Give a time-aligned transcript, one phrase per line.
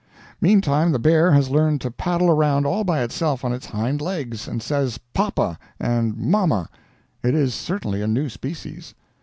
[0.41, 4.47] Meantime the bear has learned to paddle around all by itself on its hind legs,
[4.47, 6.67] and says "poppa" and "momma."
[7.21, 8.95] It is certainly a new species.